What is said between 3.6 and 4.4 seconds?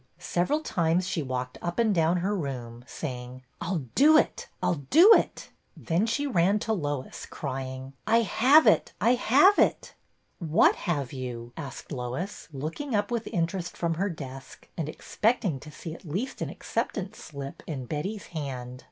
"I 'll do